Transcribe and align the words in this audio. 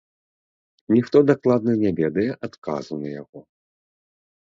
Ніхто 0.95 1.17
дакладна 1.31 1.75
не 1.81 1.91
ведае 1.99 2.25
адказу 2.47 2.93
на 3.03 3.09
яго. 3.21 3.39